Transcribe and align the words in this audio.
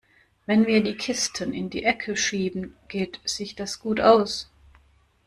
Wenn 0.47 0.65
wir 0.65 0.81
die 0.81 0.97
Kisten 0.97 1.53
in 1.53 1.69
die 1.69 1.83
Ecke 1.83 2.17
schieben, 2.17 2.75
geht 2.87 3.19
sich 3.23 3.53
das 3.53 3.77
gut 3.79 3.99
aus. 4.01 4.49